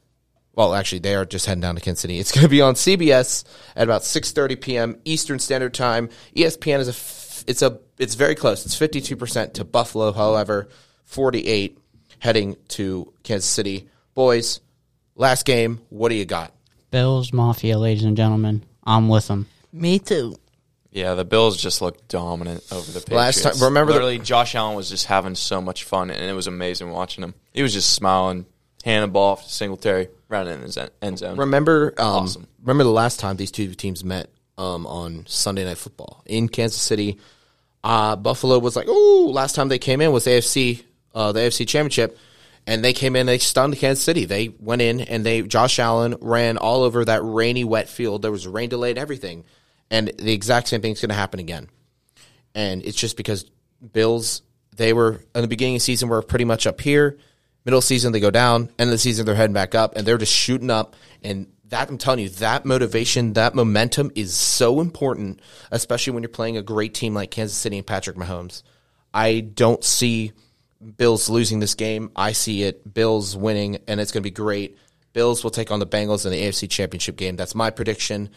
Well, 0.55 0.75
actually, 0.75 1.01
they 1.01 1.15
are 1.15 1.27
just 1.27 1.45
heading 1.45 1.61
down 1.61 1.75
to 1.75 1.83
Kansas 1.83 2.01
City. 2.01 2.19
It's 2.19 2.33
going 2.33 2.45
to 2.45 2.49
be 2.49 2.63
on 2.63 2.73
CBS 2.75 3.45
at 3.77 3.83
about 3.85 4.03
six 4.05 4.33
thirty 4.33 4.57
p.m. 4.57 4.99
Eastern 5.05 5.39
Standard 5.39 5.75
Time. 5.75 6.09
ESPN 6.35 6.79
is 6.79 6.89
a. 6.89 6.93
f- 6.93 7.45
It's 7.47 7.61
a. 7.61 7.79
It's 7.99 8.15
very 8.15 8.35
close. 8.35 8.65
It's 8.65 8.77
fifty 8.77 9.03
two 9.03 9.17
percent 9.17 9.55
to 9.55 9.65
Buffalo. 9.65 10.13
However, 10.13 10.69
forty 11.05 11.47
eight 11.47 11.79
heading 12.19 12.57
to 12.69 13.13
Kansas 13.25 13.49
City. 13.51 13.91
Boys, 14.15 14.61
last 15.17 15.45
game. 15.45 15.81
What 15.91 16.09
do 16.09 16.15
you 16.15 16.25
got? 16.25 16.55
Bills 16.95 17.33
Mafia, 17.33 17.77
ladies 17.77 18.05
and 18.05 18.17
gentlemen. 18.17 18.63
I'm 18.85 19.09
with 19.09 19.27
them. 19.27 19.49
Me 19.73 19.99
too. 19.99 20.37
Yeah, 20.93 21.15
the 21.15 21.25
Bills 21.25 21.61
just 21.61 21.83
looked 21.83 22.07
dominant 22.07 22.63
over 22.71 22.87
the 22.93 23.01
Patriots. 23.01 23.11
Last 23.11 23.43
time- 23.43 23.65
remember 23.65 23.95
the- 24.13 24.19
Josh 24.21 24.55
Allen 24.55 24.77
was 24.77 24.91
just 24.91 25.07
having 25.07 25.35
so 25.35 25.61
much 25.61 25.83
fun, 25.83 26.09
and 26.13 26.23
it 26.23 26.35
was 26.35 26.47
amazing 26.47 26.93
watching 26.93 27.25
him. 27.25 27.35
He 27.53 27.63
was 27.65 27.73
just 27.73 27.91
smiling, 27.95 28.47
handing 28.85 29.11
ball 29.11 29.33
off 29.33 29.43
to 29.45 29.53
Singletary 29.53 30.07
right 30.29 30.47
in 30.47 30.61
his 30.63 30.79
end 31.03 31.19
zone. 31.19 31.37
Remember, 31.37 31.95
um, 31.99 32.07
Awesome. 32.07 32.47
remember 32.63 32.85
the 32.85 32.91
last 32.91 33.19
time 33.19 33.39
these 33.39 33.51
two 33.51 33.75
teams 33.75 34.05
met 34.05 34.31
um, 34.57 34.87
on 34.87 35.25
Sunday 35.27 35.65
Night 35.65 35.79
Football 35.79 36.23
in 36.27 36.49
Kansas 36.49 36.81
City. 36.81 37.19
Uh, 37.83 38.15
Buffalo 38.15 38.61
was 38.61 38.77
like, 38.77 38.87
"Oh, 38.89 39.31
last 39.35 39.57
time 39.57 39.67
they 39.67 39.79
came 39.81 40.01
in 40.01 40.13
was 40.13 40.29
AFC, 40.29 40.85
uh, 41.13 41.33
the 41.33 41.41
AFC 41.41 41.67
Championship, 41.67 42.17
and 42.67 42.85
they 42.85 42.93
came 42.93 43.17
in, 43.17 43.27
they 43.27 43.39
stunned 43.39 43.77
Kansas 43.77 44.05
City. 44.05 44.25
They 44.25 44.49
went 44.49 44.83
in 44.83 45.01
and 45.01 45.25
they 45.25 45.43
Josh 45.43 45.79
Allen 45.79 46.17
ran 46.21 46.57
all 46.57 46.83
over 46.83 47.05
that 47.05 47.23
rainy, 47.23 47.65
wet 47.65 47.89
field. 47.89 48.23
There 48.23 48.33
was 48.33 48.47
rain 48.47 48.69
delay 48.69 48.91
and 48.91 48.99
everything, 48.99 49.45
and 49.91 50.09
the 50.19 50.33
exact 50.33 50.69
same 50.69 50.81
thing's 50.81 51.01
going 51.01 51.11
to 51.11 51.15
happen 51.15 51.41
again. 51.41 51.69
And 52.55 52.85
it's 52.85 52.97
just 52.97 53.17
because 53.17 53.51
Bills 53.93 54.43
they 54.77 54.93
were 54.93 55.21
in 55.35 55.43
the 55.43 55.49
beginning 55.49 55.77
of 55.77 55.81
the 55.81 55.85
season 55.85 56.09
were 56.09 56.23
pretty 56.23 56.45
much 56.45 56.67
up 56.67 56.81
here. 56.81 57.19
Middle 57.65 57.81
season 57.81 58.13
they 58.13 58.21
go 58.21 58.31
down. 58.31 58.71
End 58.79 58.89
of 58.89 58.91
the 58.91 58.99
season 58.99 59.25
they're 59.25 59.35
heading 59.35 59.55
back 59.55 59.75
up, 59.75 59.97
and 59.97 60.07
they're 60.07 60.19
just 60.19 60.35
shooting 60.35 60.71
up. 60.71 60.97
And 61.23 61.49
that 61.69 61.89
I'm 61.89 61.99
telling 61.99 62.21
you, 62.21 62.29
that 62.29 62.65
motivation, 62.65 63.35
that 63.35 63.55
momentum 63.55 64.11
is 64.15 64.35
so 64.35 64.81
important, 64.81 65.41
especially 65.71 66.13
when 66.13 66.23
you're 66.23 66.31
playing 66.31 66.57
a 66.57 66.63
great 66.63 66.95
team 66.95 67.15
like 67.15 67.31
Kansas 67.31 67.57
City 67.57 67.79
and 67.79 67.87
Patrick 67.87 68.17
Mahomes. 68.17 68.63
I 69.13 69.41
don't 69.41 69.83
see 69.83 70.33
Bills 70.97 71.29
losing 71.29 71.61
this 71.61 71.75
game. 71.75 72.11
I 72.15 72.33
see 72.33 72.63
it 72.63 72.93
Bills 72.93 73.37
winning, 73.37 73.79
and 73.89 74.01
it's 74.01 74.13
going 74.13 74.23
to 74.23 74.29
be 74.29 74.35
great. 74.35 74.79
Bills 75.13 75.43
will 75.43 75.51
take 75.51 75.71
on 75.71 75.79
the 75.79 75.87
Bengals 75.87 76.27
in 76.27 76.33
the 76.33 76.43
AFC 76.43 76.69
Championship 76.69 77.17
game. 77.17 77.37
That's 77.37 77.55
my 77.55 77.71
prediction. 77.71 78.31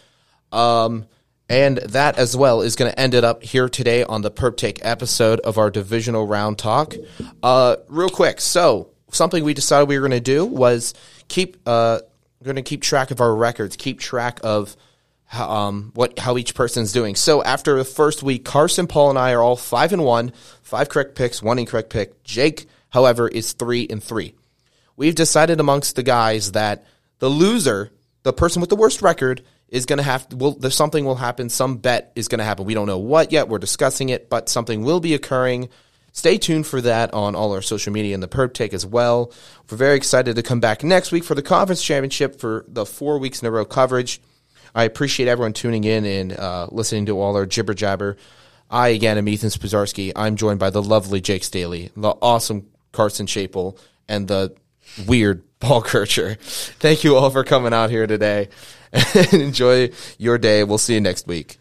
Um, 0.52 1.08
and 1.50 1.78
that 1.78 2.18
as 2.18 2.36
well 2.36 2.62
is 2.62 2.76
going 2.76 2.92
to 2.92 3.00
end 3.00 3.14
it 3.14 3.24
up 3.24 3.44
here 3.44 3.70
today 3.70 4.04
on 4.04 4.22
the 4.22 4.32
Perp 4.32 4.58
Take 4.58 4.86
episode 4.86 5.40
of 5.42 5.58
our 5.58 5.70
divisional 5.70 6.28
round 6.28 6.58
talk. 6.58 6.94
Uh, 7.42 7.78
real 7.88 8.10
quick, 8.10 8.42
so 8.42 8.90
something 9.12 9.44
we 9.44 9.54
decided 9.54 9.88
we 9.88 9.98
were 9.98 10.08
going 10.08 10.20
to 10.20 10.24
do 10.24 10.46
was 10.46 10.94
keep 11.28 11.58
uh, 11.66 12.00
going 12.44 12.58
to 12.58 12.62
keep 12.62 12.82
track 12.82 13.12
of 13.12 13.22
our 13.22 13.34
records, 13.34 13.76
keep 13.76 14.00
track 14.00 14.40
of 14.44 14.76
how, 15.28 15.50
um, 15.50 15.92
what 15.94 16.18
how 16.18 16.38
each 16.38 16.56
person's 16.56 16.92
doing. 16.92 17.16
So 17.16 17.44
after 17.44 17.78
the 17.78 17.86
first 17.86 18.24
week, 18.24 18.46
Carson, 18.46 18.88
Paul, 18.88 19.12
and 19.12 19.20
I 19.20 19.34
are 19.34 19.42
all 19.42 19.56
five 19.56 19.94
and 19.94 20.04
one, 20.04 20.32
five 20.64 20.90
correct 20.90 21.16
picks, 21.16 21.44
one 21.44 21.60
incorrect 21.60 21.90
pick. 21.90 22.24
Jake, 22.24 22.68
however, 22.90 23.28
is 23.28 23.54
three 23.54 23.88
and 23.90 24.04
three 24.04 24.34
we've 24.98 25.16
decided 25.16 25.62
amongst 25.62 25.96
the 25.96 26.04
guys 26.04 26.52
that 26.52 26.84
the 27.20 27.30
loser, 27.30 27.92
the 28.24 28.34
person 28.34 28.60
with 28.60 28.70
the 28.70 28.76
worst 28.76 29.02
record, 29.02 29.44
is 29.70 29.86
going 29.86 29.98
to 29.98 30.04
have 30.04 30.34
will 30.34 30.54
there's 30.54 30.76
something 30.76 31.06
will 31.06 31.16
happen. 31.16 31.50
Some 31.50 31.78
bet 31.78 32.12
is 32.16 32.28
going 32.28 32.40
to 32.40 32.46
happen. 32.46 32.66
We 32.66 32.74
don't 32.74 32.88
know 32.88 32.98
what 32.98 33.32
yet. 33.32 33.48
We're 33.48 33.60
discussing 33.60 34.10
it, 34.10 34.30
but 34.30 34.50
something 34.50 34.84
will 34.84 35.00
be 35.00 35.14
occurring. 35.14 35.70
stay 36.12 36.38
tuned 36.38 36.66
for 36.66 36.82
that 36.82 37.14
on 37.14 37.36
all 37.36 37.54
our 37.54 37.62
social 37.62 37.94
media 37.94 38.14
and 38.14 38.24
the 38.24 38.28
Perp 38.28 38.54
Take 38.54 38.74
as 38.74 38.86
well. 38.86 39.32
We're 39.70 39.78
very 39.78 39.98
excited 39.98 40.36
to 40.36 40.44
come 40.44 40.60
back 40.60 40.84
next 40.84 41.12
week 41.12 41.24
for 41.24 41.36
the 41.36 41.42
conference 41.44 41.84
championship 41.84 42.40
for 42.40 42.66
the 42.68 42.86
four 42.86 43.20
weeks 43.20 43.42
in 43.42 43.48
a 43.48 43.52
row 43.52 43.66
coverage. 43.66 44.20
I 44.76 44.84
appreciate 44.84 45.28
everyone 45.28 45.54
tuning 45.54 45.84
in 45.84 46.06
and 46.06 46.34
uh, 46.34 46.68
listening 46.72 47.06
to 47.08 47.20
all 47.20 47.36
our 47.36 47.46
jibber 47.46 47.74
jabber. 47.74 48.18
I, 48.70 48.90
again, 48.90 49.18
am 49.18 49.28
Ethan 49.28 49.50
Spazarski. 49.50 50.12
I'm 50.16 50.36
joined 50.36 50.60
by 50.60 50.70
the 50.70 50.84
lovely 50.84 51.22
Jake 51.22 51.44
Staley, 51.44 51.92
the 51.96 52.10
awesome 52.22 52.68
Carson 52.92 53.26
Chapel, 53.26 53.78
and 54.08 54.28
the 54.28 54.56
weird 55.06 55.44
Paul 55.60 55.82
Kircher. 55.82 56.36
Thank 56.40 57.04
you 57.04 57.16
all 57.16 57.30
for 57.30 57.44
coming 57.44 57.74
out 57.74 57.90
here 57.90 58.08
today 58.08 58.50
and 58.92 59.34
enjoy 59.34 59.92
your 60.18 60.38
day. 60.38 60.64
We'll 60.64 60.78
see 60.78 60.96
you 60.96 61.02
next 61.02 61.28
week. 61.28 61.58